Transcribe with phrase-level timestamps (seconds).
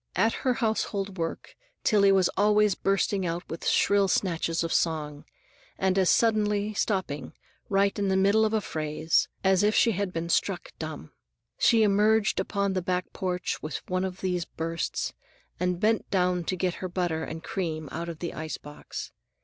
[0.15, 5.25] At her household work Tillie was always bursting out with shrill snatches of song,
[5.77, 7.33] and as suddenly stopping,
[7.69, 11.11] right in the middle of a phrase, as if she had been struck dumb.
[11.59, 15.13] She emerged upon the back porch with one of these bursts,
[15.59, 19.11] and bent down to get her butter and cream out of the ice box.